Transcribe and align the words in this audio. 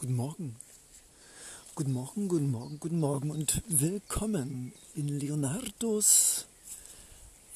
Guten 0.00 0.16
Morgen. 0.16 0.56
Guten 1.74 1.92
Morgen, 1.92 2.26
guten 2.28 2.50
Morgen, 2.50 2.80
guten 2.80 3.00
Morgen 3.00 3.30
und 3.30 3.62
willkommen 3.68 4.72
in 4.94 5.08
Leonardos 5.08 6.46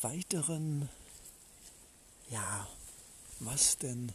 weiteren, 0.02 0.90
ja, 2.28 2.68
was 3.40 3.78
denn? 3.78 4.12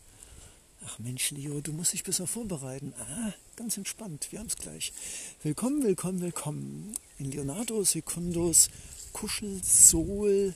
Ach 0.86 1.00
Mensch, 1.00 1.32
Leo, 1.32 1.60
du 1.62 1.74
musst 1.74 1.94
dich 1.94 2.04
besser 2.04 2.28
vorbereiten. 2.28 2.94
Ah, 3.00 3.34
ganz 3.56 3.78
entspannt, 3.78 4.28
wir 4.30 4.38
haben 4.38 4.46
es 4.46 4.58
gleich. 4.58 4.94
Willkommen, 5.42 5.82
willkommen, 5.82 6.22
willkommen 6.22 6.94
in 7.18 7.32
Leonardo 7.32 7.84
Secundos 7.84 8.70
Kuschel, 9.12 9.60
Soul, 9.64 10.54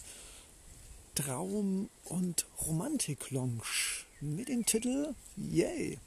Traum 1.15 1.89
und 2.05 2.45
Romantik 2.67 3.31
Lounge 3.31 4.05
mit 4.21 4.47
dem 4.47 4.63
Titel 4.63 5.15
Yay, 5.37 5.97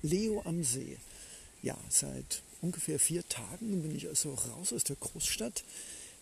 Leo 0.00 0.40
am 0.46 0.64
See 0.64 0.96
ja, 1.62 1.76
seit 1.88 2.42
ungefähr 2.60 2.98
vier 2.98 3.26
Tagen 3.28 3.82
bin 3.82 3.94
ich 3.94 4.08
also 4.08 4.34
raus 4.34 4.72
aus 4.72 4.84
der 4.84 4.96
Großstadt. 4.96 5.64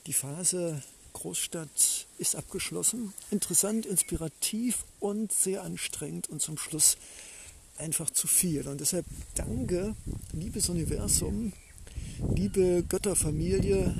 Die 0.06 0.12
Phase 0.12 0.82
Großstadt 1.12 2.06
ist 2.18 2.36
abgeschlossen. 2.36 3.12
Interessant, 3.30 3.86
inspirativ 3.86 4.84
und 5.00 5.32
sehr 5.32 5.62
anstrengend 5.62 6.28
und 6.28 6.40
zum 6.40 6.58
Schluss 6.58 6.96
einfach 7.76 8.10
zu 8.10 8.26
viel. 8.26 8.66
Und 8.68 8.80
deshalb 8.80 9.06
danke, 9.34 9.94
liebes 10.32 10.68
Universum, 10.68 11.52
liebe 12.34 12.84
Götterfamilie, 12.88 13.94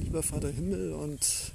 lieber 0.00 0.22
Vater 0.22 0.50
Himmel 0.50 0.92
und 0.92 1.52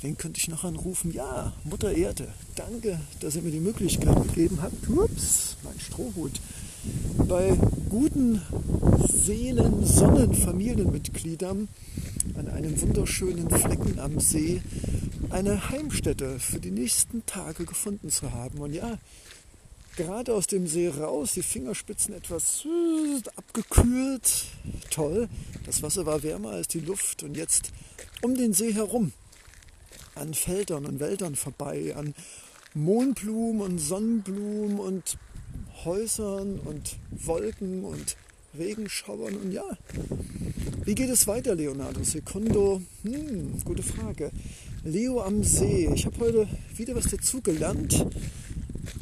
wen 0.00 0.16
könnte 0.16 0.40
ich 0.40 0.48
noch 0.48 0.64
anrufen? 0.64 1.12
Ja, 1.12 1.52
Mutter 1.64 1.92
Erde, 1.92 2.32
danke, 2.54 3.00
dass 3.20 3.36
ihr 3.36 3.42
mir 3.42 3.50
die 3.50 3.60
Möglichkeit 3.60 4.22
gegeben 4.28 4.60
habt. 4.62 4.88
Ups, 4.88 5.56
mein 5.62 5.78
Strohhut 5.80 6.40
bei 7.28 7.56
guten 7.88 8.40
Seelen, 9.08 9.84
Sonnen, 9.84 10.34
Familienmitgliedern 10.34 11.68
an 12.36 12.48
einem 12.48 12.80
wunderschönen 12.80 13.48
Flecken 13.50 13.98
am 13.98 14.20
See 14.20 14.62
eine 15.30 15.70
Heimstätte 15.70 16.38
für 16.38 16.60
die 16.60 16.70
nächsten 16.70 17.24
Tage 17.26 17.64
gefunden 17.64 18.10
zu 18.10 18.32
haben. 18.32 18.58
Und 18.58 18.74
ja, 18.74 18.98
gerade 19.96 20.34
aus 20.34 20.46
dem 20.46 20.66
See 20.66 20.88
raus, 20.88 21.32
die 21.32 21.42
Fingerspitzen 21.42 22.14
etwas 22.14 22.66
abgekühlt. 23.36 24.46
Toll, 24.90 25.28
das 25.66 25.82
Wasser 25.82 26.06
war 26.06 26.22
wärmer 26.22 26.50
als 26.50 26.68
die 26.68 26.80
Luft 26.80 27.22
und 27.22 27.36
jetzt 27.36 27.72
um 28.22 28.34
den 28.34 28.52
See 28.52 28.74
herum, 28.74 29.12
an 30.14 30.34
Feldern 30.34 30.86
und 30.86 31.00
Wäldern 31.00 31.36
vorbei, 31.36 31.94
an 31.96 32.14
Mohnblumen 32.74 33.62
und 33.62 33.78
Sonnenblumen 33.78 34.78
und 34.78 35.18
Häusern 35.84 36.60
und 36.60 36.96
Wolken 37.10 37.84
und 37.84 38.16
Regenschauern 38.56 39.36
und 39.36 39.52
ja. 39.52 39.64
Wie 40.84 40.94
geht 40.94 41.10
es 41.10 41.26
weiter, 41.26 41.54
Leonardo 41.54 42.04
Secundo? 42.04 42.82
Hm, 43.02 43.60
gute 43.64 43.82
Frage. 43.82 44.30
Leo 44.84 45.20
am 45.22 45.42
See. 45.42 45.90
Ich 45.92 46.06
habe 46.06 46.18
heute 46.20 46.48
wieder 46.76 46.94
was 46.94 47.06
dazu 47.06 47.40
gelernt. 47.40 48.06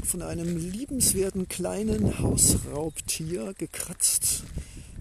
Von 0.04 0.22
einem 0.22 0.56
liebenswerten 0.56 1.48
kleinen 1.48 2.18
Hausraubtier 2.18 3.54
gekratzt 3.58 4.44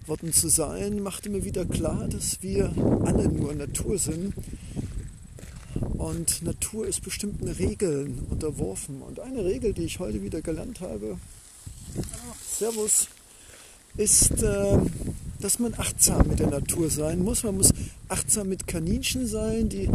worden 0.05 0.33
zu 0.33 0.49
sein, 0.49 1.01
machte 1.01 1.29
mir 1.29 1.45
wieder 1.45 1.65
klar, 1.65 2.07
dass 2.07 2.41
wir 2.41 2.73
alle 3.05 3.29
nur 3.29 3.53
Natur 3.53 3.97
sind. 3.97 4.33
Und 5.97 6.41
Natur 6.41 6.87
ist 6.87 7.03
bestimmten 7.03 7.47
Regeln 7.47 8.25
unterworfen. 8.29 9.01
Und 9.01 9.19
eine 9.19 9.45
Regel, 9.45 9.73
die 9.73 9.83
ich 9.83 9.99
heute 9.99 10.23
wieder 10.23 10.41
gelernt 10.41 10.81
habe, 10.81 11.17
Servus, 12.57 13.07
ist, 13.97 14.43
äh, 14.43 14.77
dass 15.39 15.59
man 15.59 15.73
achtsam 15.77 16.27
mit 16.27 16.39
der 16.39 16.47
Natur 16.47 16.89
sein 16.89 17.23
muss. 17.23 17.43
Man 17.43 17.57
muss 17.57 17.73
achtsam 18.07 18.49
mit 18.49 18.67
Kaninchen 18.67 19.27
sein, 19.27 19.69
die 19.69 19.89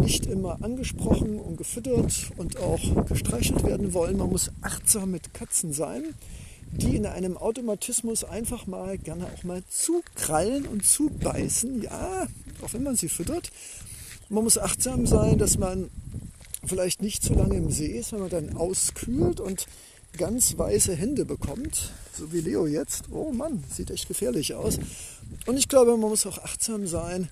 nicht 0.00 0.26
immer 0.26 0.62
angesprochen 0.62 1.38
und 1.38 1.56
gefüttert 1.56 2.30
und 2.36 2.58
auch 2.58 3.06
gestreichelt 3.06 3.64
werden 3.64 3.94
wollen. 3.94 4.18
Man 4.18 4.30
muss 4.30 4.50
achtsam 4.60 5.10
mit 5.10 5.32
Katzen 5.34 5.72
sein, 5.72 6.02
die 6.72 6.96
in 6.96 7.06
einem 7.06 7.36
Automatismus 7.36 8.24
einfach 8.24 8.66
mal 8.66 8.98
gerne 8.98 9.26
auch 9.26 9.44
mal 9.44 9.62
zukrallen 9.68 10.66
und 10.66 10.84
zubeißen. 10.84 11.82
Ja, 11.82 12.26
auch 12.62 12.72
wenn 12.72 12.82
man 12.82 12.96
sie 12.96 13.08
füttert. 13.08 13.50
Man 14.28 14.44
muss 14.44 14.58
achtsam 14.58 15.06
sein, 15.06 15.38
dass 15.38 15.58
man 15.58 15.90
vielleicht 16.64 17.02
nicht 17.02 17.22
zu 17.22 17.34
lange 17.34 17.56
im 17.56 17.70
See 17.70 17.98
ist, 17.98 18.12
wenn 18.12 18.20
man 18.20 18.30
dann 18.30 18.56
auskühlt 18.56 19.40
und 19.40 19.66
ganz 20.16 20.56
weiße 20.56 20.94
Hände 20.94 21.24
bekommt, 21.24 21.92
so 22.16 22.32
wie 22.32 22.40
Leo 22.40 22.66
jetzt. 22.66 23.04
Oh 23.10 23.32
Mann, 23.32 23.64
sieht 23.74 23.90
echt 23.90 24.08
gefährlich 24.08 24.54
aus. 24.54 24.78
Und 25.46 25.56
ich 25.56 25.68
glaube, 25.68 25.92
man 25.96 26.10
muss 26.10 26.26
auch 26.26 26.38
achtsam 26.38 26.86
sein, 26.86 27.28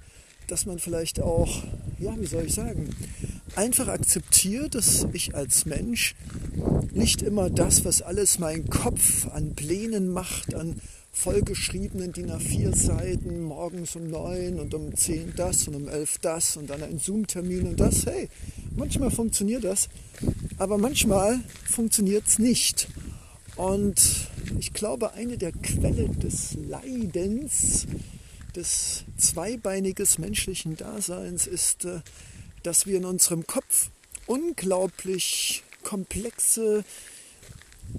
dass 0.48 0.66
man 0.66 0.78
vielleicht 0.78 1.20
auch, 1.20 1.62
ja, 1.98 2.14
wie 2.18 2.26
soll 2.26 2.44
ich 2.46 2.54
sagen, 2.54 2.90
einfach 3.54 3.88
akzeptiert, 3.88 4.74
dass 4.74 5.06
ich 5.12 5.34
als 5.34 5.66
Mensch 5.66 6.14
nicht 6.92 7.22
immer 7.22 7.50
das, 7.50 7.84
was 7.84 8.02
alles 8.02 8.38
mein 8.38 8.68
Kopf 8.68 9.28
an 9.28 9.54
Plänen 9.54 10.08
macht, 10.08 10.54
an 10.54 10.80
vollgeschriebenen 11.12 12.12
DIN 12.12 12.30
A4 12.30 12.74
Seiten, 12.74 13.42
morgens 13.42 13.96
um 13.96 14.08
neun 14.08 14.58
und 14.58 14.74
um 14.74 14.96
zehn 14.96 15.32
das 15.36 15.68
und 15.68 15.74
um 15.74 15.88
elf 15.88 16.18
das 16.18 16.56
und 16.56 16.70
dann 16.70 16.82
ein 16.82 16.98
Zoom-Termin 16.98 17.68
und 17.68 17.80
das, 17.80 18.06
hey, 18.06 18.28
manchmal 18.76 19.10
funktioniert 19.10 19.64
das, 19.64 19.88
aber 20.60 20.76
manchmal 20.76 21.40
funktioniert 21.64 22.26
es 22.26 22.38
nicht. 22.38 22.88
Und 23.56 24.28
ich 24.58 24.74
glaube, 24.74 25.14
eine 25.14 25.38
der 25.38 25.52
Quellen 25.52 26.20
des 26.20 26.52
Leidens, 26.52 27.86
des 28.54 29.04
zweibeiniges 29.16 30.18
menschlichen 30.18 30.76
Daseins 30.76 31.46
ist, 31.46 31.86
äh, 31.86 32.00
dass 32.62 32.84
wir 32.84 32.98
in 32.98 33.06
unserem 33.06 33.46
Kopf 33.46 33.88
unglaublich 34.26 35.62
komplexe, 35.82 36.84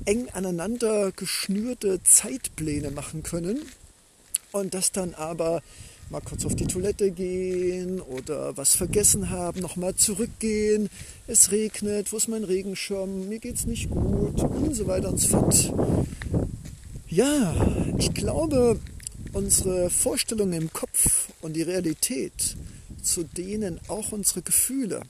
eng 0.06 0.30
aneinander 0.30 1.12
geschnürte 1.14 2.04
Zeitpläne 2.04 2.92
machen 2.92 3.24
können 3.24 3.60
und 4.52 4.76
das 4.76 4.92
dann 4.92 5.16
aber 5.16 5.64
mal 6.12 6.22
kurz 6.22 6.46
auf 6.46 6.56
die 6.56 6.68
Toilette 6.68 7.10
gehen 7.12 8.02
oder 8.02 8.58
was 8.58 8.76
vergessen 8.76 9.30
haben, 9.30 9.62
nochmal 9.62 9.96
zurückgehen. 9.96 10.90
Es 11.26 11.52
regnet, 11.52 12.12
wo 12.12 12.18
ist 12.18 12.28
mein 12.28 12.44
Regenschirm? 12.44 13.30
Mir 13.30 13.40
geht's 13.40 13.66
nicht 13.66 13.90
gut 13.90 14.44
und 14.44 14.76
so 14.76 14.88
weiter 14.88 15.08
und 15.08 15.20
so 15.20 15.30
fort. 15.30 15.74
Ja, 17.08 17.56
ich 17.98 18.14
glaube, 18.14 18.78
unsere 19.32 19.90
Vorstellungen 19.90 20.62
im 20.62 20.74
Kopf 20.74 21.30
und 21.42 21.54
die 21.54 21.62
Realität, 21.62 22.58
zu 23.02 23.24
denen 23.24 23.80
auch 23.88 24.12
unsere 24.12 24.42
Gefühle, 24.42 25.04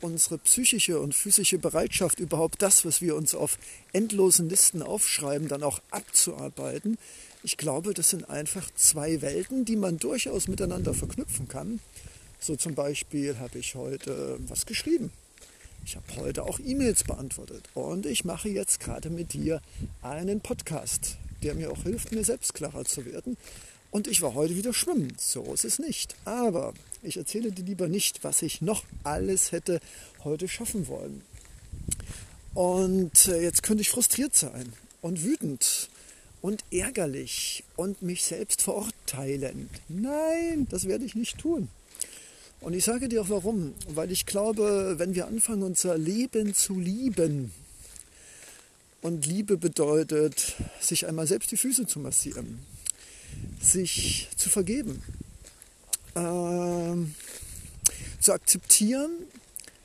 unsere 0.00 0.38
psychische 0.38 1.00
und 1.00 1.12
physische 1.12 1.58
Bereitschaft, 1.58 2.20
überhaupt 2.20 2.62
das, 2.62 2.84
was 2.84 3.02
wir 3.02 3.16
uns 3.16 3.34
auf 3.34 3.58
endlosen 3.92 4.48
Listen 4.48 4.80
aufschreiben, 4.80 5.48
dann 5.48 5.64
auch 5.64 5.80
abzuarbeiten, 5.90 6.98
ich 7.42 7.56
glaube, 7.56 7.94
das 7.94 8.10
sind 8.10 8.28
einfach 8.28 8.70
zwei 8.74 9.22
Welten, 9.22 9.64
die 9.64 9.76
man 9.76 9.98
durchaus 9.98 10.48
miteinander 10.48 10.94
verknüpfen 10.94 11.48
kann. 11.48 11.80
So 12.38 12.56
zum 12.56 12.74
Beispiel 12.74 13.38
habe 13.38 13.58
ich 13.58 13.74
heute 13.74 14.38
was 14.48 14.66
geschrieben. 14.66 15.12
Ich 15.84 15.96
habe 15.96 16.06
heute 16.16 16.42
auch 16.44 16.58
E-Mails 16.58 17.04
beantwortet 17.04 17.64
und 17.74 18.04
ich 18.04 18.24
mache 18.24 18.48
jetzt 18.48 18.80
gerade 18.80 19.08
mit 19.08 19.32
dir 19.32 19.62
einen 20.02 20.40
Podcast, 20.40 21.16
der 21.42 21.54
mir 21.54 21.70
auch 21.72 21.82
hilft, 21.82 22.12
mir 22.12 22.24
selbst 22.24 22.54
klarer 22.54 22.84
zu 22.84 23.06
werden. 23.06 23.36
Und 23.90 24.06
ich 24.06 24.22
war 24.22 24.34
heute 24.34 24.56
wieder 24.56 24.72
schwimmen. 24.72 25.14
So 25.18 25.52
ist 25.52 25.64
es 25.64 25.78
nicht. 25.78 26.14
Aber 26.24 26.74
ich 27.02 27.16
erzähle 27.16 27.50
dir 27.50 27.64
lieber 27.64 27.88
nicht, 27.88 28.22
was 28.22 28.42
ich 28.42 28.60
noch 28.60 28.84
alles 29.02 29.52
hätte 29.52 29.80
heute 30.22 30.48
schaffen 30.48 30.86
wollen. 30.86 31.22
Und 32.54 33.26
äh, 33.28 33.42
jetzt 33.42 33.62
könnte 33.62 33.80
ich 33.80 33.90
frustriert 33.90 34.36
sein 34.36 34.72
und 35.00 35.24
wütend 35.24 35.88
und 36.42 36.64
ärgerlich 36.70 37.64
und 37.76 38.02
mich 38.02 38.24
selbst 38.24 38.62
verurteilen. 38.62 39.68
Nein, 39.88 40.66
das 40.70 40.86
werde 40.86 41.04
ich 41.04 41.14
nicht 41.14 41.38
tun. 41.38 41.68
Und 42.60 42.74
ich 42.74 42.84
sage 42.84 43.08
dir 43.08 43.22
auch 43.22 43.28
warum. 43.30 43.74
Weil 43.88 44.10
ich 44.10 44.26
glaube, 44.26 44.94
wenn 44.98 45.14
wir 45.14 45.26
anfangen, 45.26 45.62
unser 45.62 45.96
Leben 45.96 46.54
zu 46.54 46.78
lieben, 46.78 47.52
und 49.02 49.26
Liebe 49.26 49.56
bedeutet, 49.56 50.54
sich 50.80 51.06
einmal 51.06 51.26
selbst 51.26 51.50
die 51.50 51.56
Füße 51.56 51.86
zu 51.86 52.00
massieren, 52.00 52.60
sich 53.60 54.28
zu 54.36 54.50
vergeben, 54.50 55.02
äh, 56.14 56.94
zu 58.20 58.32
akzeptieren, 58.32 59.10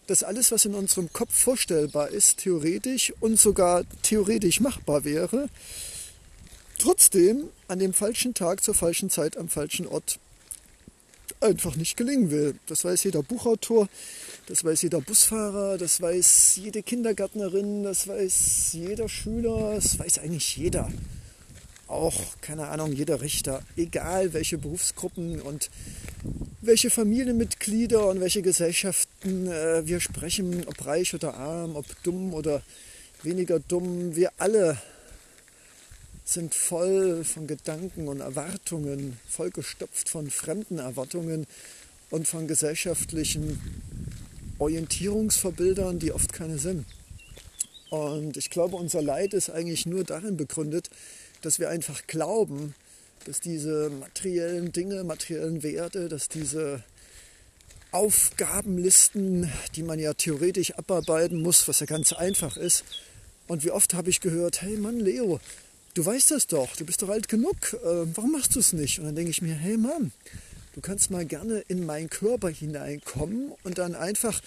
dass 0.08 0.24
alles, 0.24 0.52
was 0.52 0.66
in 0.66 0.76
unserem 0.76 1.12
Kopf 1.14 1.34
vorstellbar 1.34 2.10
ist, 2.10 2.40
theoretisch 2.40 3.14
und 3.22 3.40
sogar 3.40 3.86
theoretisch 4.04 4.60
machbar 4.60 5.04
wäre, 5.04 5.50
trotzdem 6.78 7.50
an 7.68 7.80
dem 7.80 7.94
falschen 7.94 8.34
Tag 8.34 8.64
zur 8.64 8.74
falschen 8.74 9.10
Zeit 9.10 9.38
am 9.38 9.50
falschen 9.50 9.88
Ort 9.88 10.20
einfach 11.42 11.76
nicht 11.76 11.98
gelingen 11.98 12.32
will. 12.32 12.56
Das 12.68 12.84
weiß 12.86 13.04
jeder 13.04 13.24
Buchautor, 13.24 13.88
das 14.48 14.64
weiß 14.64 14.82
jeder 14.82 15.02
Busfahrer, 15.02 15.78
das 15.78 16.02
weiß 16.02 16.60
jede 16.62 16.84
Kindergärtnerin, 16.84 17.84
das 17.84 18.08
weiß 18.08 18.70
jeder 18.74 19.10
Schüler, 19.10 19.76
das 19.76 19.98
weiß 20.00 20.20
eigentlich 20.20 20.56
jeder. 20.58 20.92
auch, 21.88 22.16
keine 22.42 22.68
Ahnung, 22.70 22.94
jeder 22.94 23.22
Richter, 23.22 23.62
egal 23.78 24.34
welche 24.34 24.58
Berufsgruppen 24.58 25.40
und 25.42 25.70
welche 26.62 26.90
Familienmitglieder 26.90 28.08
und 28.08 28.22
welche 28.22 28.42
Gesellschaften 28.42 29.48
äh, 29.48 29.86
wir 29.86 30.00
sprechen, 30.00 30.66
ob 30.68 30.84
reich 30.86 31.14
oder 31.14 31.36
arm, 31.36 31.76
ob 31.76 31.86
dumm 32.02 32.34
oder 32.34 32.64
weniger 33.22 33.60
dumm, 33.60 34.16
wir 34.16 34.32
alle 34.38 34.78
sind 36.26 36.56
voll 36.56 37.24
von 37.24 37.46
Gedanken 37.46 38.08
und 38.08 38.20
Erwartungen, 38.20 39.18
vollgestopft 39.30 40.10
von 40.10 40.30
fremden 40.30 40.80
Erwartungen 40.80 41.46
und 42.10 42.28
von 42.28 42.48
gesellschaftlichen 42.48 43.62
Orientierungsverbildern, 44.58 46.00
die 46.00 46.12
oft 46.12 46.34
keine 46.34 46.58
sind. 46.58 46.86
Und 47.92 48.38
ich 48.38 48.50
glaube, 48.50 48.76
unser 48.76 49.02
Leid 49.02 49.34
ist 49.34 49.52
eigentlich 49.52 49.86
nur 49.86 50.04
darin 50.04 50.36
begründet, 50.36 50.90
dass 51.42 51.60
wir 51.60 51.70
einfach 51.70 52.08
glauben, 52.08 52.74
dass 53.26 53.40
diese 53.40 53.92
materiellen 53.92 54.72
Dinge, 54.72 55.04
materiellen 55.04 55.62
Werte, 55.62 56.10
dass 56.10 56.28
diese 56.28 56.84
Aufgabenlisten, 57.92 59.52
die 59.76 59.84
man 59.84 60.00
ja 60.00 60.14
theoretisch 60.14 60.74
abarbeiten 60.74 61.42
muss, 61.42 61.68
was 61.68 61.80
ja 61.80 61.86
ganz 61.86 62.14
einfach 62.14 62.58
ist. 62.58 62.84
Und 63.48 63.64
wie 63.64 63.72
oft 63.72 63.94
habe 63.94 64.10
ich 64.10 64.22
gehört, 64.22 64.62
hey 64.64 64.76
Mann, 64.78 65.00
Leo, 65.00 65.40
du 65.96 66.06
weißt 66.06 66.32
das 66.32 66.46
doch, 66.46 66.76
du 66.76 66.86
bist 66.86 67.02
doch 67.02 67.10
alt 67.10 67.28
genug, 67.28 67.56
äh, 67.74 68.06
warum 68.16 68.34
machst 68.34 68.56
du 68.56 68.60
es 68.60 68.74
nicht? 68.74 69.00
Und 69.00 69.06
dann 69.06 69.16
denke 69.16 69.32
ich 69.32 69.42
mir, 69.42 69.56
hey 69.56 69.78
Mann, 69.78 70.12
du 70.74 70.82
kannst 70.82 71.10
mal 71.10 71.26
gerne 71.26 71.64
in 71.68 71.86
meinen 71.86 72.10
Körper 72.10 72.50
hineinkommen 72.50 73.54
und 73.64 73.78
dann 73.80 73.96
einfach 73.96 74.42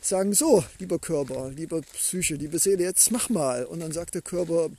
sagen, 0.00 0.32
so, 0.34 0.64
lieber 0.78 0.98
Körper, 0.98 1.50
lieber 1.50 1.82
Psyche, 1.82 2.34
liebe 2.34 2.58
Seele, 2.58 2.84
jetzt 2.84 3.10
mach 3.10 3.28
mal. 3.28 3.64
Und 3.64 3.80
dann 3.80 3.92
sagt 3.92 4.14
der 4.14 4.22
Körper, 4.22 4.70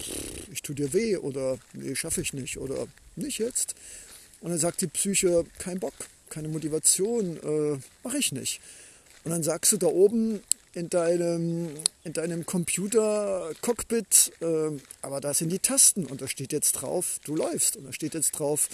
ich 0.51 0.61
tue 0.61 0.75
dir 0.75 0.91
weh 0.93 1.17
oder 1.17 1.57
nee, 1.73 1.95
schaffe 1.95 2.21
ich 2.21 2.33
nicht 2.33 2.57
oder 2.57 2.87
nicht 3.15 3.39
jetzt. 3.39 3.75
Und 4.41 4.51
dann 4.51 4.59
sagt 4.59 4.81
die 4.81 4.87
Psyche, 4.87 5.45
kein 5.59 5.79
Bock, 5.79 5.93
keine 6.29 6.47
Motivation, 6.47 7.37
äh, 7.37 7.79
mache 8.03 8.17
ich 8.17 8.31
nicht. 8.31 8.59
Und 9.23 9.31
dann 9.31 9.43
sagst 9.43 9.71
du 9.71 9.77
da 9.77 9.87
oben 9.87 10.41
in 10.73 10.89
deinem, 10.89 11.69
in 12.03 12.13
deinem 12.13 12.45
Computer-Cockpit, 12.45 14.33
äh, 14.41 14.45
aber 15.01 15.21
da 15.21 15.33
sind 15.33 15.49
die 15.49 15.59
Tasten 15.59 16.05
und 16.05 16.21
da 16.21 16.27
steht 16.27 16.51
jetzt 16.51 16.73
drauf, 16.73 17.19
du 17.23 17.35
läufst. 17.35 17.77
Und 17.77 17.85
da 17.85 17.93
steht 17.93 18.13
jetzt 18.13 18.31
drauf, 18.31 18.69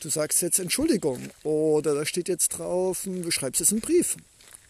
du 0.00 0.08
sagst 0.08 0.42
jetzt 0.42 0.58
Entschuldigung. 0.58 1.20
Oder 1.42 1.94
da 1.94 2.06
steht 2.06 2.28
jetzt 2.28 2.50
drauf, 2.50 3.02
du 3.04 3.30
schreibst 3.30 3.60
jetzt 3.60 3.72
einen 3.72 3.80
Brief. 3.80 4.16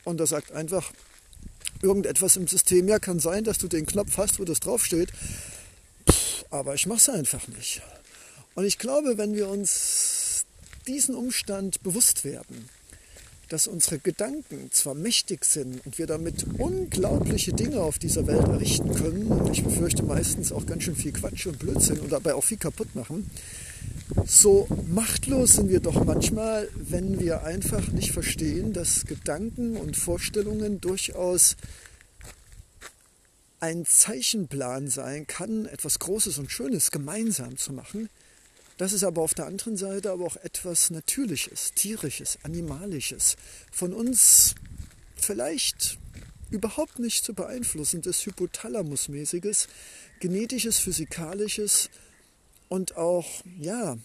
Und 0.05 0.19
da 0.19 0.27
sagt 0.27 0.53
einfach, 0.53 0.93
irgendetwas 1.83 2.37
im 2.37 2.49
System. 2.49 2.89
Ja, 2.89 2.99
kann 2.99 3.21
sein, 3.21 3.45
dass 3.45 3.59
du 3.59 3.69
den 3.69 3.87
Knopf 3.87 4.17
hast, 4.17 4.41
wo 4.41 4.45
das 4.45 4.61
draufsteht. 4.61 5.11
Pff, 6.11 6.45
aber 6.51 6.75
ich 6.75 6.87
mache 6.87 6.99
es 6.99 7.09
einfach 7.09 7.47
nicht. 7.49 7.83
Und 8.55 8.65
ich 8.65 8.79
glaube, 8.79 9.19
wenn 9.19 9.35
wir 9.35 9.49
uns 9.49 10.47
diesen 10.87 11.15
Umstand 11.15 11.83
bewusst 11.83 12.25
werden, 12.25 12.69
dass 13.55 13.69
unsere 13.69 14.01
Gedanken 14.01 14.73
zwar 14.73 14.95
mächtig 14.95 15.45
sind 15.45 15.87
und 15.87 15.97
wir 15.97 16.09
damit 16.09 16.45
unglaubliche 16.59 17.53
Dinge 17.53 17.83
auf 17.83 18.01
dieser 18.01 18.27
Welt 18.27 18.49
errichten 18.49 18.93
können, 18.93 19.29
und 19.29 19.53
ich 19.53 19.63
befürchte 19.63 20.03
meistens 20.03 20.51
auch 20.51 20.67
ganz 20.67 20.83
schön 20.83 20.97
viel 20.97 21.13
Quatsch 21.13 21.47
und 21.47 21.61
Blödsinn 21.61 22.01
und 22.01 22.11
dabei 22.11 22.35
auch 22.35 22.43
viel 22.43 22.57
kaputt 22.57 22.97
machen, 22.97 23.31
so 24.27 24.67
machtlos 24.89 25.53
sind 25.53 25.69
wir 25.69 25.79
doch 25.79 26.05
manchmal, 26.05 26.69
wenn 26.75 27.21
wir 27.21 27.45
einfach 27.45 27.93
nicht 27.93 28.11
verstehen, 28.11 28.73
dass 28.73 29.07
Gedanken 29.07 29.77
und 29.77 29.97
Vorstellungen 29.97 30.81
durchaus 30.81 31.55
ein 33.61 33.87
Zeichenplan 33.87 34.89
sein 34.89 35.29
kann, 35.29 35.67
etwas 35.67 36.01
Großes 36.01 36.39
und 36.39 36.51
Schönes 36.51 36.91
gemeinsam 36.91 37.57
zu 37.57 37.73
machen. 37.73 38.11
Das 38.77 38.93
ist 38.93 39.05
aber 39.05 39.23
auf 39.23 39.35
der 39.35 39.47
anderen 39.47 39.77
Seite 39.77 40.11
aber 40.11 40.25
auch 40.25 40.37
etwas 40.37 40.91
Natürliches, 40.91 41.73
Tierisches, 41.75 42.39
Animalisches, 42.43 43.37
von 43.71 43.93
uns 43.93 44.55
vielleicht 45.15 45.99
überhaupt 46.51 46.99
nicht 46.99 47.25
zu 47.25 47.35
beeinflussendes, 47.35 48.27
Hypothalamusmäßiges, 48.27 49.69
genetisches, 50.21 50.79
physikalisches 50.79 51.89
und 52.69 52.97
auch, 52.97 53.27
ja, 53.59 53.97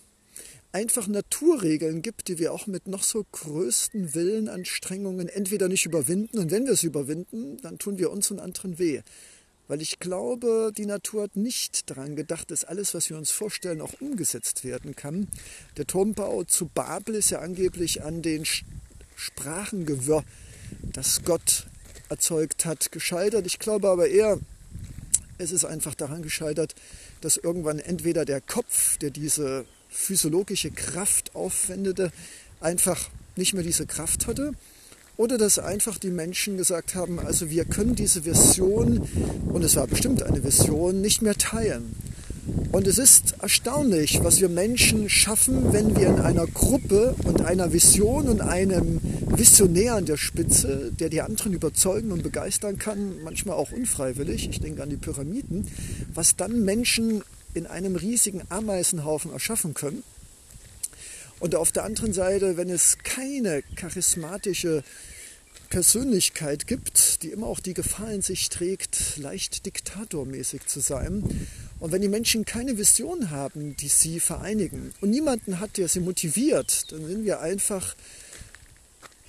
einfach 0.71 1.07
Naturregeln 1.07 2.03
gibt, 2.03 2.27
die 2.27 2.37
wir 2.37 2.53
auch 2.53 2.67
mit 2.67 2.87
noch 2.87 3.01
so 3.01 3.25
größten 3.31 4.13
Willenanstrengungen 4.13 5.27
entweder 5.27 5.67
nicht 5.67 5.85
überwinden 5.85 6.37
und 6.37 6.51
wenn 6.51 6.65
wir 6.65 6.73
es 6.73 6.83
überwinden, 6.83 7.57
dann 7.61 7.79
tun 7.79 7.97
wir 7.97 8.11
uns 8.11 8.29
und 8.29 8.39
anderen 8.39 8.77
weh. 8.77 9.01
Weil 9.69 9.81
ich 9.83 9.99
glaube, 9.99 10.73
die 10.75 10.87
Natur 10.87 11.23
hat 11.23 11.35
nicht 11.35 11.91
daran 11.91 12.15
gedacht, 12.15 12.49
dass 12.49 12.65
alles, 12.65 12.95
was 12.95 13.11
wir 13.11 13.17
uns 13.17 13.29
vorstellen, 13.29 13.81
auch 13.81 13.93
umgesetzt 14.01 14.63
werden 14.63 14.95
kann. 14.95 15.27
Der 15.77 15.85
Turmbau 15.85 16.43
zu 16.43 16.65
Babel 16.65 17.13
ist 17.13 17.29
ja 17.29 17.39
angeblich 17.39 18.01
an 18.01 18.23
den 18.23 18.45
Sprachengewirr, 19.15 20.23
das 20.81 21.23
Gott 21.23 21.67
erzeugt 22.09 22.65
hat, 22.65 22.91
gescheitert. 22.91 23.45
Ich 23.45 23.59
glaube 23.59 23.89
aber 23.89 24.09
eher, 24.09 24.39
es 25.37 25.51
ist 25.51 25.65
einfach 25.65 25.93
daran 25.93 26.23
gescheitert, 26.23 26.73
dass 27.21 27.37
irgendwann 27.37 27.77
entweder 27.77 28.25
der 28.25 28.41
Kopf, 28.41 28.97
der 28.97 29.11
diese 29.11 29.65
physiologische 29.87 30.71
Kraft 30.71 31.35
aufwendete, 31.35 32.11
einfach 32.59 33.07
nicht 33.35 33.53
mehr 33.53 33.63
diese 33.63 33.85
Kraft 33.85 34.25
hatte. 34.25 34.53
Oder 35.19 35.37
dass 35.37 35.59
einfach 35.59 35.97
die 35.97 36.11
Menschen 36.11 36.55
gesagt 36.55 36.95
haben, 36.95 37.19
also 37.19 37.49
wir 37.49 37.65
können 37.65 37.93
diese 37.93 38.23
Vision, 38.23 39.05
und 39.51 39.65
es 39.65 39.75
war 39.75 39.85
bestimmt 39.85 40.23
eine 40.23 40.45
Vision, 40.45 41.01
nicht 41.01 41.21
mehr 41.21 41.35
teilen. 41.35 41.93
Und 42.71 42.87
es 42.87 42.97
ist 42.97 43.35
erstaunlich, 43.41 44.23
was 44.23 44.39
wir 44.39 44.47
Menschen 44.47 45.09
schaffen, 45.09 45.73
wenn 45.73 45.97
wir 45.97 46.07
in 46.07 46.21
einer 46.21 46.47
Gruppe 46.47 47.15
und 47.25 47.41
einer 47.41 47.73
Vision 47.73 48.29
und 48.29 48.39
einem 48.39 49.01
Visionär 49.35 49.95
an 49.95 50.05
der 50.05 50.15
Spitze, 50.15 50.89
der 50.97 51.09
die 51.09 51.19
anderen 51.19 51.51
überzeugen 51.51 52.13
und 52.13 52.23
begeistern 52.23 52.77
kann, 52.77 53.21
manchmal 53.21 53.57
auch 53.57 53.73
unfreiwillig, 53.73 54.47
ich 54.49 54.61
denke 54.61 54.83
an 54.83 54.89
die 54.89 54.95
Pyramiden, 54.95 55.67
was 56.13 56.37
dann 56.37 56.63
Menschen 56.63 57.23
in 57.53 57.67
einem 57.67 57.97
riesigen 57.97 58.43
Ameisenhaufen 58.47 59.33
erschaffen 59.33 59.73
können. 59.73 60.01
Und 61.39 61.55
auf 61.55 61.71
der 61.71 61.83
anderen 61.85 62.13
Seite, 62.13 62.57
wenn 62.57 62.69
es 62.69 62.97
keine 63.03 63.63
charismatische 63.75 64.83
Persönlichkeit 65.69 66.65
gibt, 66.65 67.21
die 67.21 67.29
immer 67.29 67.47
auch 67.47 67.59
die 67.59 67.75
Gefahr 67.75 68.11
in 68.11 68.21
sich 68.21 68.49
trägt, 68.49 69.17
leicht 69.17 69.65
diktatormäßig 69.65 70.65
zu 70.65 70.79
sein. 70.79 71.23
Und 71.79 71.91
wenn 71.91 72.01
die 72.01 72.07
Menschen 72.07 72.43
keine 72.43 72.77
Vision 72.77 73.29
haben, 73.29 73.75
die 73.77 73.87
sie 73.87 74.19
vereinigen 74.19 74.93
und 74.99 75.11
niemanden 75.11 75.59
hat, 75.59 75.77
der 75.77 75.87
sie 75.87 75.99
motiviert, 75.99 76.91
dann 76.91 77.05
sind 77.05 77.23
wir 77.23 77.39
einfach, 77.39 77.95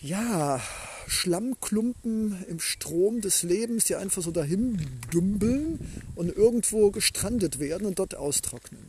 ja, 0.01 0.61
Schlammklumpen 1.07 2.45
im 2.49 2.61
Strom 2.61 3.21
des 3.21 3.43
Lebens, 3.43 3.85
die 3.85 3.97
einfach 3.97 4.23
so 4.23 4.31
dahin 4.31 4.81
dümpeln 5.13 5.79
und 6.15 6.35
irgendwo 6.35 6.91
gestrandet 6.91 7.59
werden 7.59 7.87
und 7.87 7.99
dort 7.99 8.15
austrocknen. 8.15 8.81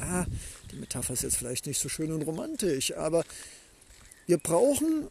Ja, 0.00 0.26
die 0.70 0.76
Metapher 0.76 1.14
ist 1.14 1.22
jetzt 1.22 1.36
vielleicht 1.36 1.66
nicht 1.66 1.80
so 1.80 1.88
schön 1.88 2.12
und 2.12 2.22
romantisch, 2.22 2.94
aber 2.96 3.24
wir 4.26 4.38
brauchen 4.38 5.08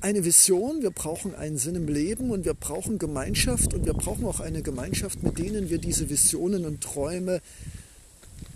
eine 0.00 0.24
Vision, 0.24 0.82
wir 0.82 0.90
brauchen 0.90 1.34
einen 1.34 1.58
Sinn 1.58 1.74
im 1.74 1.88
Leben 1.88 2.30
und 2.30 2.44
wir 2.44 2.54
brauchen 2.54 2.98
Gemeinschaft 2.98 3.74
und 3.74 3.86
wir 3.86 3.94
brauchen 3.94 4.24
auch 4.26 4.40
eine 4.40 4.62
Gemeinschaft, 4.62 5.22
mit 5.22 5.38
denen 5.38 5.70
wir 5.70 5.78
diese 5.78 6.08
Visionen 6.10 6.64
und 6.64 6.82
Träume 6.82 7.40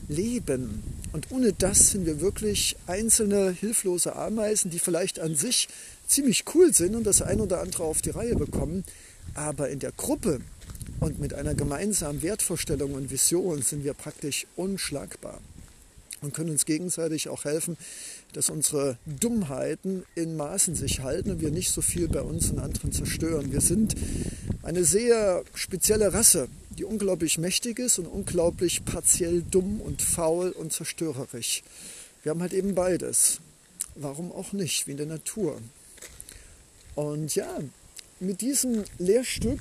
leben. 0.09 0.83
Und 1.12 1.31
ohne 1.31 1.53
das 1.53 1.91
sind 1.91 2.07
wir 2.07 2.21
wirklich 2.21 2.77
einzelne 2.87 3.50
hilflose 3.50 4.17
Ameisen, 4.17 4.71
die 4.71 4.79
vielleicht 4.79 5.19
an 5.19 5.35
sich 5.35 5.69
ziemlich 6.07 6.45
cool 6.55 6.75
sind 6.75 6.95
und 6.95 7.05
das 7.05 7.23
ein 7.23 7.41
oder 7.41 7.61
andere 7.61 7.85
auf 7.85 8.03
die 8.03 8.11
Reihe 8.11 8.37
bekommen. 8.37 8.85
Aber 9.35 9.71
in 9.71 9.79
der 9.79 9.93
Gruppe 9.93 10.41
und 11.00 11.19
mit 11.19 11.35
einer 11.35 11.54
gemeinsamen 11.54 12.23
Wertvorstellung 12.23 12.95
und 12.95 13.11
Vision 13.11 13.62
sind 13.62 13.85
wir 13.85 13.95
praktisch 13.95 14.47
unschlagbar 14.57 15.40
und 16.21 16.35
können 16.35 16.50
uns 16.50 16.66
gegenseitig 16.66 17.28
auch 17.28 17.45
helfen, 17.45 17.76
dass 18.35 18.50
unsere 18.50 18.99
Dummheiten 19.07 20.04
in 20.14 20.37
Maßen 20.37 20.75
sich 20.75 21.00
halten 21.00 21.30
und 21.30 21.40
wir 21.40 21.50
nicht 21.50 21.71
so 21.71 21.83
viel 21.83 22.09
bei 22.09 22.21
uns 22.21 22.50
und 22.50 22.59
anderen 22.59 22.92
zerstören. 22.92 23.52
Wir 23.52 23.61
sind 23.61 23.97
eine 24.62 24.85
sehr 24.85 25.42
spezielle 25.54 26.12
Rasse, 26.12 26.49
die 26.78 26.85
unglaublich 26.85 27.38
mächtig 27.38 27.78
ist 27.78 27.99
und 27.99 28.07
unglaublich 28.07 28.85
partiell 28.85 29.42
dumm 29.42 29.80
und 29.80 30.02
faul 30.02 30.50
und 30.50 30.73
zerstörerisch. 30.73 31.62
Wir 32.23 32.30
haben 32.30 32.42
halt 32.42 32.52
eben 32.52 32.75
beides. 32.75 33.40
Warum 33.97 34.30
auch 34.30 34.52
nicht, 34.52 34.87
wie 34.87 34.92
in 34.92 34.97
der 34.99 35.07
Natur. 35.07 35.61
Und 36.95 37.35
ja, 37.35 37.59
mit 38.21 38.40
diesem 38.40 38.85
Lehrstück, 38.99 39.61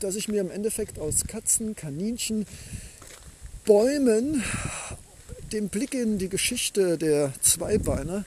das 0.00 0.16
ich 0.16 0.28
mir 0.28 0.40
im 0.40 0.50
Endeffekt 0.50 0.98
aus 0.98 1.26
Katzen, 1.26 1.76
Kaninchen, 1.76 2.46
Bäumen 3.64 4.42
dem 5.52 5.68
Blick 5.68 5.94
in 5.94 6.18
die 6.18 6.28
Geschichte 6.28 6.96
der 6.96 7.32
Zweibeiner 7.40 8.24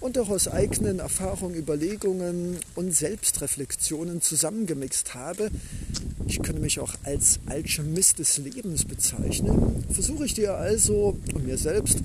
und 0.00 0.18
auch 0.18 0.28
aus 0.28 0.48
eigenen 0.48 0.98
Erfahrungen, 0.98 1.54
Überlegungen 1.54 2.58
und 2.74 2.94
Selbstreflexionen 2.94 4.20
zusammengemixt 4.20 5.14
habe, 5.14 5.50
ich 6.26 6.42
könnte 6.42 6.60
mich 6.60 6.80
auch 6.80 6.94
als 7.04 7.38
Alchemist 7.46 8.18
des 8.18 8.38
Lebens 8.38 8.84
bezeichnen, 8.84 9.84
versuche 9.90 10.26
ich 10.26 10.34
dir 10.34 10.54
also 10.54 11.16
und 11.32 11.46
mir 11.46 11.56
selbst 11.56 11.98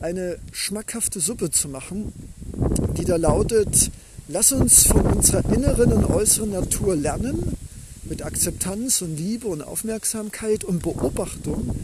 eine 0.00 0.38
schmackhafte 0.52 1.20
Suppe 1.20 1.50
zu 1.50 1.68
machen, 1.68 2.12
die 2.98 3.04
da 3.04 3.16
lautet, 3.16 3.90
lass 4.28 4.52
uns 4.52 4.86
von 4.86 5.02
unserer 5.02 5.44
inneren 5.52 5.92
und 5.92 6.04
äußeren 6.04 6.50
Natur 6.50 6.96
lernen, 6.96 7.56
mit 8.08 8.22
Akzeptanz 8.22 9.02
und 9.02 9.16
Liebe 9.16 9.46
und 9.48 9.62
Aufmerksamkeit 9.62 10.64
und 10.64 10.82
Beobachtung. 10.82 11.74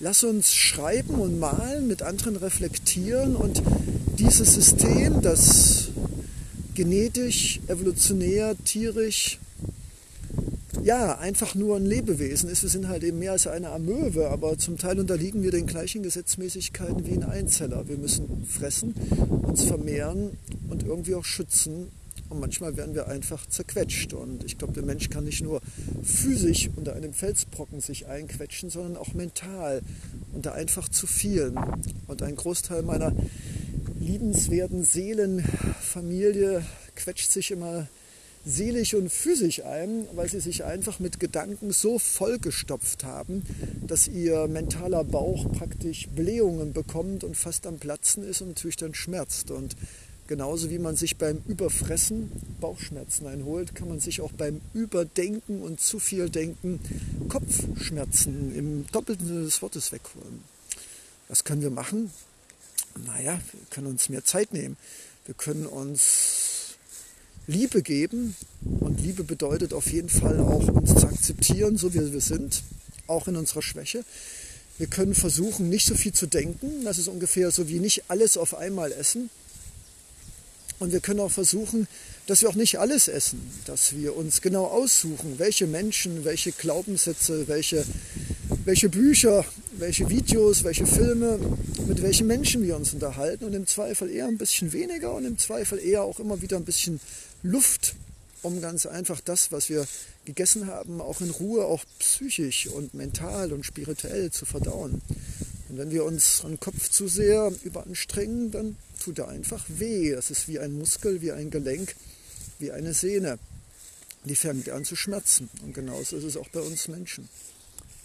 Lass 0.00 0.24
uns 0.24 0.54
schreiben 0.54 1.14
und 1.14 1.38
malen, 1.38 1.86
mit 1.86 2.02
anderen 2.02 2.36
reflektieren 2.36 3.34
und 3.34 3.62
dieses 4.18 4.54
System, 4.54 5.22
das 5.22 5.88
genetisch, 6.74 7.60
evolutionär, 7.68 8.54
tierisch, 8.64 9.38
ja, 10.82 11.18
einfach 11.18 11.56
nur 11.56 11.76
ein 11.76 11.86
Lebewesen 11.86 12.48
ist. 12.48 12.62
Wir 12.62 12.70
sind 12.70 12.86
halt 12.86 13.02
eben 13.02 13.18
mehr 13.18 13.32
als 13.32 13.48
eine 13.48 13.70
Amöwe, 13.70 14.28
aber 14.30 14.56
zum 14.56 14.78
Teil 14.78 15.00
unterliegen 15.00 15.42
wir 15.42 15.50
den 15.50 15.66
gleichen 15.66 16.04
Gesetzmäßigkeiten 16.04 17.04
wie 17.06 17.14
ein 17.14 17.24
Einzeller. 17.24 17.88
Wir 17.88 17.96
müssen 17.96 18.46
fressen, 18.48 18.94
uns 19.42 19.64
vermehren 19.64 20.38
und 20.70 20.84
irgendwie 20.84 21.16
auch 21.16 21.24
schützen. 21.24 21.88
Und 22.28 22.40
manchmal 22.40 22.76
werden 22.76 22.94
wir 22.94 23.08
einfach 23.08 23.46
zerquetscht. 23.46 24.12
Und 24.12 24.44
ich 24.44 24.58
glaube, 24.58 24.72
der 24.72 24.84
Mensch 24.84 25.10
kann 25.10 25.24
nicht 25.24 25.42
nur 25.42 25.60
physisch 26.02 26.70
unter 26.76 26.94
einem 26.94 27.12
Felsbrocken 27.12 27.80
sich 27.80 28.06
einquetschen, 28.06 28.70
sondern 28.70 28.96
auch 28.96 29.14
mental 29.14 29.82
unter 30.32 30.54
einfach 30.54 30.88
zu 30.88 31.06
vielen. 31.06 31.56
Und 32.06 32.22
ein 32.22 32.36
Großteil 32.36 32.82
meiner 32.82 33.12
liebenswerten 33.98 34.84
Seelenfamilie 34.84 36.64
quetscht 36.94 37.30
sich 37.30 37.50
immer 37.50 37.88
seelisch 38.46 38.94
und 38.94 39.10
physisch 39.10 39.64
ein, 39.64 40.06
weil 40.14 40.28
sie 40.28 40.38
sich 40.38 40.64
einfach 40.64 41.00
mit 41.00 41.18
Gedanken 41.18 41.72
so 41.72 41.98
vollgestopft 41.98 43.02
haben, 43.02 43.42
dass 43.84 44.06
ihr 44.06 44.46
mentaler 44.46 45.02
Bauch 45.02 45.50
praktisch 45.52 46.08
Blähungen 46.14 46.72
bekommt 46.72 47.24
und 47.24 47.36
fast 47.36 47.66
am 47.66 47.78
Platzen 47.78 48.22
ist 48.22 48.42
und 48.42 48.48
natürlich 48.48 48.76
dann 48.76 48.94
schmerzt. 48.94 49.50
Und 49.50 49.76
genauso 50.26 50.70
wie 50.70 50.78
man 50.78 50.96
sich 50.96 51.16
beim 51.16 51.42
Überfressen 51.46 52.32
Bauchschmerzen 52.60 53.26
einholt, 53.26 53.74
kann 53.74 53.88
man 53.88 54.00
sich 54.00 54.20
auch 54.20 54.32
beim 54.32 54.60
Überdenken 54.74 55.62
und 55.62 55.80
zu 55.80 55.98
viel 55.98 56.30
Denken 56.30 56.80
Kopfschmerzen 57.28 58.54
im 58.54 58.86
doppelten 58.92 59.26
Sinne 59.26 59.44
des 59.44 59.62
Wortes 59.62 59.92
wegholen. 59.92 60.42
Was 61.28 61.44
können 61.44 61.62
wir 61.62 61.70
machen? 61.70 62.10
Naja, 63.06 63.40
wir 63.52 63.60
können 63.70 63.88
uns 63.88 64.08
mehr 64.08 64.24
Zeit 64.24 64.52
nehmen. 64.52 64.76
Wir 65.26 65.34
können 65.34 65.66
uns 65.66 66.76
Liebe 67.46 67.82
geben. 67.82 68.36
Und 68.80 69.00
Liebe 69.00 69.24
bedeutet 69.24 69.72
auf 69.72 69.92
jeden 69.92 70.08
Fall 70.08 70.40
auch 70.40 70.68
uns 70.68 70.94
zu 70.94 71.06
akzeptieren, 71.06 71.76
so 71.76 71.94
wie 71.94 72.12
wir 72.12 72.20
sind, 72.20 72.62
auch 73.06 73.28
in 73.28 73.36
unserer 73.36 73.62
Schwäche. 73.62 74.04
Wir 74.78 74.86
können 74.88 75.14
versuchen, 75.14 75.68
nicht 75.68 75.86
so 75.86 75.94
viel 75.94 76.12
zu 76.12 76.26
denken. 76.26 76.84
Das 76.84 76.98
ist 76.98 77.08
ungefähr 77.08 77.50
so 77.50 77.68
wie 77.68 77.78
nicht 77.78 78.04
alles 78.08 78.36
auf 78.36 78.54
einmal 78.54 78.92
essen. 78.92 79.30
Und 80.78 80.92
wir 80.92 81.00
können 81.00 81.20
auch 81.20 81.30
versuchen, 81.30 81.88
dass 82.26 82.42
wir 82.42 82.48
auch 82.50 82.54
nicht 82.54 82.78
alles 82.78 83.08
essen, 83.08 83.40
dass 83.64 83.94
wir 83.94 84.16
uns 84.16 84.42
genau 84.42 84.66
aussuchen, 84.66 85.38
welche 85.38 85.66
Menschen, 85.66 86.24
welche 86.24 86.52
Glaubenssätze, 86.52 87.48
welche, 87.48 87.84
welche 88.64 88.88
Bücher, 88.88 89.44
welche 89.78 90.08
Videos, 90.10 90.64
welche 90.64 90.86
Filme, 90.86 91.38
mit 91.86 92.02
welchen 92.02 92.26
Menschen 92.26 92.62
wir 92.62 92.76
uns 92.76 92.92
unterhalten 92.92 93.44
und 93.44 93.54
im 93.54 93.66
Zweifel 93.66 94.10
eher 94.10 94.26
ein 94.26 94.38
bisschen 94.38 94.72
weniger 94.72 95.14
und 95.14 95.24
im 95.24 95.38
Zweifel 95.38 95.78
eher 95.78 96.02
auch 96.02 96.20
immer 96.20 96.42
wieder 96.42 96.56
ein 96.56 96.64
bisschen 96.64 97.00
Luft, 97.42 97.94
um 98.42 98.60
ganz 98.60 98.84
einfach 98.84 99.20
das, 99.20 99.52
was 99.52 99.70
wir 99.70 99.86
gegessen 100.24 100.66
haben, 100.66 101.00
auch 101.00 101.20
in 101.20 101.30
Ruhe, 101.30 101.64
auch 101.64 101.84
psychisch 102.00 102.66
und 102.66 102.92
mental 102.92 103.52
und 103.52 103.64
spirituell 103.64 104.30
zu 104.30 104.44
verdauen. 104.44 105.00
Und 105.68 105.78
wenn 105.78 105.90
wir 105.90 106.04
unseren 106.04 106.60
Kopf 106.60 106.90
zu 106.90 107.08
sehr 107.08 107.52
überanstrengen, 107.64 108.50
dann 108.50 108.76
tut 109.06 109.20
er 109.20 109.28
einfach 109.28 109.64
weh. 109.68 110.10
Das 110.10 110.30
ist 110.30 110.48
wie 110.48 110.58
ein 110.58 110.72
Muskel, 110.72 111.22
wie 111.22 111.30
ein 111.30 111.50
Gelenk, 111.50 111.94
wie 112.58 112.72
eine 112.72 112.92
Sehne. 112.92 113.38
Die 114.24 114.34
fängt 114.34 114.68
an 114.68 114.84
zu 114.84 114.96
schmerzen. 114.96 115.48
Und 115.62 115.74
genauso 115.74 116.16
ist 116.16 116.24
es 116.24 116.36
auch 116.36 116.48
bei 116.48 116.60
uns 116.60 116.88
Menschen. 116.88 117.28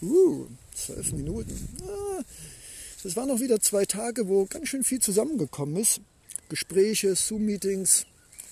Uh, 0.04 0.46
zwölf 0.76 1.12
Minuten. 1.12 1.58
Ah, 1.84 2.24
das 3.02 3.16
waren 3.16 3.30
noch 3.30 3.40
wieder 3.40 3.60
zwei 3.60 3.86
Tage, 3.86 4.28
wo 4.28 4.46
ganz 4.46 4.70
schön 4.70 4.84
viel 4.84 5.02
zusammengekommen 5.02 5.78
ist. 5.78 6.02
Gespräche, 6.50 7.16
Zoom-Meetings, 7.16 8.06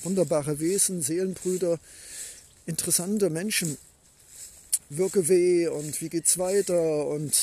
wunderbare 0.03 0.59
Wesen, 0.59 1.03
Seelenbrüder, 1.03 1.79
interessante 2.65 3.29
Menschen. 3.29 3.77
Wirkeweh 4.89 5.67
und 5.67 6.01
wie 6.01 6.09
geht's 6.09 6.39
weiter 6.39 7.05
und 7.05 7.35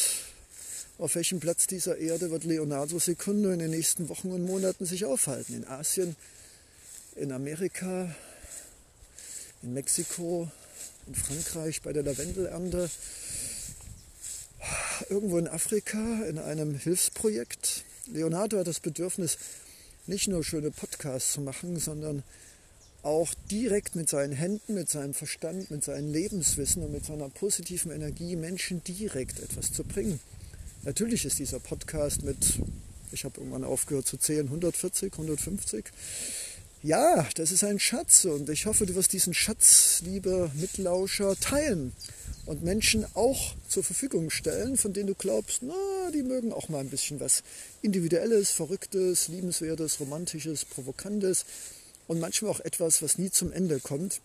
auf 0.99 1.15
welchem 1.15 1.41
Platz 1.41 1.67
dieser 1.67 1.99
Erde 1.99 2.31
wird 2.31 2.45
Leonardo 2.45 2.99
Secundo 2.99 3.51
in 3.51 3.59
den 3.59 3.71
nächsten 3.71 4.09
Wochen 4.09 4.31
und 4.31 4.45
Monaten 4.45 4.87
sich 4.87 5.05
aufhalten? 5.05 5.55
In 5.55 5.67
Asien, 5.67 6.17
in 7.17 7.33
Amerika, 7.33 8.15
in 9.63 9.75
Mexiko, 9.75 10.51
in 11.07 11.15
Frankreich 11.15 11.83
bei 11.83 11.93
der 11.93 12.03
Lavendelernte, 12.03 12.91
irgendwo 15.11 15.37
in 15.39 15.49
Afrika 15.49 16.25
in 16.25 16.39
einem 16.39 16.75
Hilfsprojekt. 16.75 17.85
Leonardo 18.13 18.59
hat 18.59 18.67
das 18.67 18.81
Bedürfnis, 18.81 19.37
nicht 20.07 20.29
nur 20.29 20.45
schöne 20.45 20.71
Podcasts 20.71 21.33
zu 21.33 21.41
machen, 21.41 21.79
sondern 21.79 22.23
auch 23.03 23.35
direkt 23.51 23.97
mit 23.97 24.09
seinen 24.09 24.33
Händen, 24.33 24.75
mit 24.75 24.89
seinem 24.89 25.15
Verstand, 25.15 25.71
mit 25.71 25.85
seinem 25.85 26.11
Lebenswissen 26.11 26.83
und 26.83 26.93
mit 26.93 27.05
seiner 27.05 27.29
positiven 27.29 27.93
Energie 27.93 28.35
Menschen 28.35 28.83
direkt 28.83 29.41
etwas 29.41 29.73
zu 29.73 29.85
bringen. 29.85 30.21
Natürlich 30.87 31.25
ist 31.25 31.41
dieser 31.41 31.59
Podcast 31.59 32.23
mit, 32.23 32.61
ich 33.11 33.25
habe 33.25 33.41
irgendwann 33.41 33.65
aufgehört 33.65 34.07
zu 34.07 34.19
zählen, 34.19 34.47
140, 34.47 35.13
150. 35.15 35.85
Ja, 36.85 37.27
das 37.35 37.51
ist 37.51 37.65
ein 37.65 37.81
Schatz 37.81 38.25
und 38.25 38.49
ich 38.51 38.67
hoffe, 38.67 38.87
du 38.87 38.95
wirst 38.95 39.13
diesen 39.13 39.35
Schatz, 39.35 40.01
liebe 40.05 40.49
Mitlauscher, 40.55 41.35
teilen 41.41 41.93
und 42.45 42.63
Menschen 42.63 43.05
auch 43.15 43.57
zur 43.69 43.83
Verfügung 43.83 44.31
stellen, 44.31 44.77
von 44.77 44.93
denen 44.93 45.09
du 45.09 45.17
glaubst, 45.17 45.63
na, 45.63 45.75
die 46.15 46.23
mögen 46.23 46.53
auch 46.53 46.69
mal 46.69 46.79
ein 46.79 46.91
bisschen 46.91 47.19
was 47.19 47.43
Individuelles, 47.83 48.53
Verrücktes, 48.53 49.27
Liebenswertes, 49.27 49.99
Romantisches, 49.99 50.65
Provokantes 50.65 51.47
und 52.07 52.21
manchmal 52.21 52.53
auch 52.53 52.61
etwas, 52.61 53.03
was 53.03 53.19
nie 53.19 53.33
zum 53.33 53.51
Ende 53.51 53.81
kommt. 53.81 54.21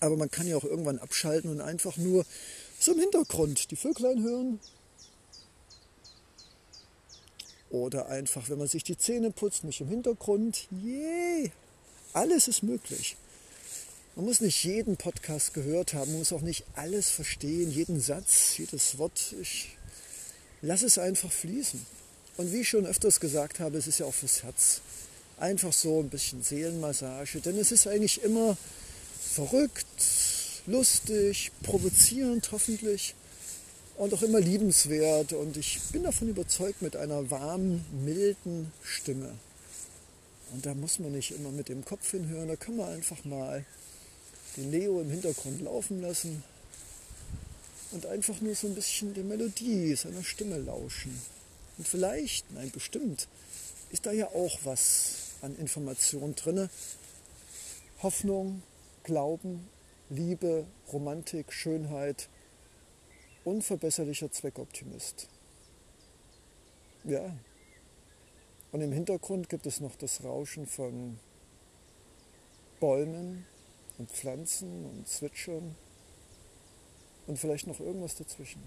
Aber 0.00 0.16
man 0.16 0.28
kann 0.28 0.48
ja 0.48 0.56
auch 0.56 0.64
irgendwann 0.64 0.98
abschalten 0.98 1.52
und 1.52 1.60
einfach 1.60 1.96
nur 1.98 2.26
so 2.80 2.94
im 2.94 2.98
Hintergrund 2.98 3.70
die 3.70 3.76
Vöglein 3.76 4.24
hören. 4.24 4.58
Oder 7.70 8.08
einfach, 8.08 8.48
wenn 8.48 8.58
man 8.58 8.68
sich 8.68 8.84
die 8.84 8.96
Zähne 8.96 9.30
putzt, 9.30 9.64
nicht 9.64 9.80
im 9.80 9.88
Hintergrund. 9.88 10.68
Yay! 10.70 11.52
Alles 12.12 12.48
ist 12.48 12.62
möglich. 12.62 13.16
Man 14.16 14.24
muss 14.24 14.40
nicht 14.40 14.64
jeden 14.64 14.96
Podcast 14.96 15.54
gehört 15.54 15.94
haben, 15.94 16.10
man 16.10 16.20
muss 16.20 16.32
auch 16.32 16.40
nicht 16.40 16.64
alles 16.74 17.10
verstehen, 17.10 17.70
jeden 17.70 18.00
Satz, 18.00 18.56
jedes 18.56 18.98
Wort. 18.98 19.34
Ich 19.40 19.76
lasse 20.60 20.86
es 20.86 20.98
einfach 20.98 21.30
fließen. 21.30 21.84
Und 22.36 22.52
wie 22.52 22.62
ich 22.62 22.68
schon 22.68 22.86
öfters 22.86 23.20
gesagt 23.20 23.60
habe, 23.60 23.78
es 23.78 23.86
ist 23.86 23.98
ja 23.98 24.06
auch 24.06 24.14
fürs 24.14 24.42
Herz. 24.42 24.80
Einfach 25.38 25.72
so 25.72 26.00
ein 26.00 26.08
bisschen 26.08 26.42
Seelenmassage, 26.42 27.40
denn 27.40 27.58
es 27.58 27.70
ist 27.70 27.86
eigentlich 27.86 28.22
immer 28.22 28.56
verrückt, 29.20 29.86
lustig, 30.66 31.52
provozierend 31.62 32.50
hoffentlich 32.50 33.14
und 33.98 34.14
auch 34.14 34.22
immer 34.22 34.40
liebenswert. 34.40 35.32
Und 35.32 35.56
ich 35.56 35.80
bin 35.92 36.04
davon 36.04 36.28
überzeugt 36.28 36.80
mit 36.80 36.96
einer 36.96 37.30
warmen, 37.30 37.84
milden 38.04 38.72
Stimme. 38.82 39.34
Und 40.52 40.64
da 40.64 40.74
muss 40.74 40.98
man 40.98 41.12
nicht 41.12 41.32
immer 41.32 41.50
mit 41.50 41.68
dem 41.68 41.84
Kopf 41.84 42.10
hinhören, 42.10 42.48
da 42.48 42.56
kann 42.56 42.76
man 42.76 42.88
einfach 42.88 43.22
mal 43.24 43.66
den 44.56 44.70
Leo 44.70 45.00
im 45.00 45.10
Hintergrund 45.10 45.60
laufen 45.60 46.00
lassen 46.00 46.42
und 47.92 48.06
einfach 48.06 48.40
nur 48.40 48.54
so 48.54 48.66
ein 48.66 48.74
bisschen 48.74 49.12
der 49.12 49.24
Melodie 49.24 49.94
seiner 49.94 50.24
Stimme 50.24 50.56
lauschen. 50.58 51.20
Und 51.76 51.86
vielleicht, 51.86 52.50
nein, 52.52 52.70
bestimmt, 52.70 53.28
ist 53.90 54.06
da 54.06 54.12
ja 54.12 54.28
auch 54.28 54.58
was 54.64 55.32
an 55.42 55.54
Informationen 55.56 56.34
drin. 56.34 56.70
Hoffnung, 58.02 58.62
Glauben, 59.04 59.68
Liebe, 60.08 60.66
Romantik, 60.92 61.52
Schönheit, 61.52 62.28
unverbesserlicher 63.44 64.30
Zweckoptimist. 64.30 65.28
Ja. 67.04 67.36
Und 68.72 68.80
im 68.82 68.92
Hintergrund 68.92 69.48
gibt 69.48 69.66
es 69.66 69.80
noch 69.80 69.96
das 69.96 70.22
Rauschen 70.24 70.66
von 70.66 71.18
Bäumen 72.80 73.46
und 73.96 74.10
Pflanzen 74.10 74.84
und 74.84 75.08
Zwitschern 75.08 75.74
und 77.26 77.38
vielleicht 77.38 77.66
noch 77.66 77.80
irgendwas 77.80 78.16
dazwischen. 78.16 78.62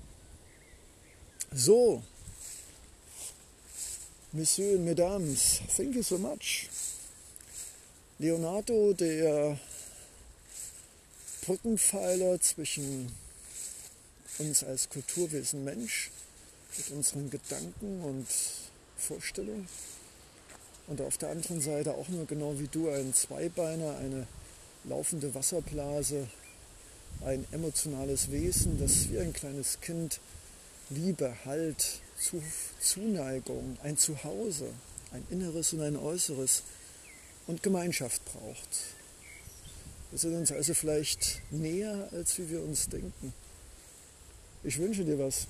So, 1.54 2.02
Monsieur 4.34 4.80
Mesdames, 4.80 5.62
thank 5.76 5.94
you 5.94 6.02
so 6.02 6.18
much. 6.18 6.70
Leonardo, 8.18 8.94
der 8.94 9.60
Brückenpfeiler 11.42 12.40
zwischen 12.40 13.12
uns 14.40 14.64
als 14.64 14.90
Kulturwesen 14.90 15.64
Mensch 15.64 16.12
mit 16.78 16.90
unseren 16.92 17.30
Gedanken 17.30 18.02
und 18.02 18.28
Vorstellungen 18.98 19.68
und 20.88 21.02
auf 21.02 21.18
der 21.18 21.30
anderen 21.30 21.62
Seite 21.62 21.94
auch 21.94 22.08
nur 22.10 22.26
genau 22.26 22.60
wie 22.60 22.68
du 22.68 22.90
ein 22.90 23.14
Zweibeiner, 23.14 23.98
eine 23.98 24.28
laufende 24.84 25.34
Wasserblase, 25.34 26.28
ein 27.26 27.46
emotionales 27.52 28.32
Wesen, 28.32 28.80
das 28.80 29.10
wie 29.10 29.20
ein 29.20 29.34
kleines 29.34 29.80
Kind 29.82 30.20
Liebe, 30.90 31.34
Halt, 31.46 32.02
Zuneigung, 32.80 33.78
ein 33.84 33.98
Zuhause, 33.98 34.68
ein 35.12 35.26
Inneres 35.30 35.74
und 35.74 35.82
ein 35.82 35.96
Äußeres 35.96 36.64
und 37.48 37.64
Gemeinschaft 37.64 38.24
braucht. 38.26 38.70
Wir 40.10 40.20
sind 40.20 40.36
uns 40.36 40.52
also 40.52 40.74
vielleicht 40.74 41.42
näher, 41.52 42.10
als 42.12 42.38
wie 42.38 42.50
wir 42.50 42.62
uns 42.62 42.90
denken. 42.90 43.34
Ich 44.64 44.78
wünsche 44.78 45.04
dir 45.04 45.18
was. 45.18 45.48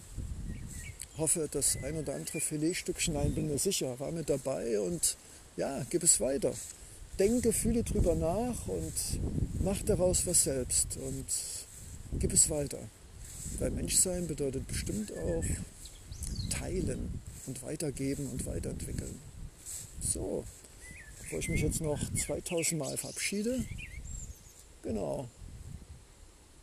Hoffe, 1.18 1.50
das 1.52 1.78
ein 1.84 1.98
oder 1.98 2.16
andere 2.16 2.40
Filetstückchen, 2.40 3.14
nein, 3.14 3.36
bin 3.36 3.50
mir 3.50 3.58
sicher, 3.58 4.00
war 4.00 4.12
mit 4.12 4.30
dabei 4.30 4.80
und 4.80 5.18
ja, 5.58 5.86
gib 5.90 6.04
es 6.04 6.22
weiter. 6.22 6.54
Denke, 7.20 7.52
fühle 7.52 7.84
drüber 7.84 8.16
nach 8.16 8.68
und 8.68 8.94
mach 9.60 9.82
daraus 9.84 10.26
was 10.26 10.44
selbst 10.46 10.98
und 10.98 11.26
gib 12.20 12.32
es 12.32 12.50
weiter. 12.50 12.80
Weil 13.60 13.72
Menschsein 13.72 14.28
bedeutet 14.28 14.66
bestimmt 14.68 15.12
auch 15.12 15.44
teilen 16.50 17.20
und 17.48 17.62
weitergeben 17.64 18.30
und 18.32 18.46
weiterentwickeln. 18.46 19.20
So, 20.00 20.46
bevor 21.20 21.40
ich 21.40 21.50
mich 21.50 21.62
jetzt 21.62 21.82
noch 21.82 22.00
2000 22.14 22.80
Mal 22.80 22.98
verabschiede, 22.98 23.66
genau. 24.84 25.28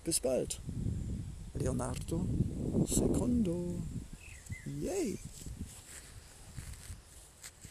Bis 0.02 0.18
bald. 0.18 0.60
Leonardo 1.58 2.24
Secondo. 2.86 3.82
Yay! 4.64 5.18